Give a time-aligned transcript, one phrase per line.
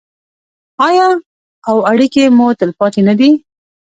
[0.87, 1.07] آیا
[1.69, 3.29] او اړیکې مو تلپاتې نه دي؟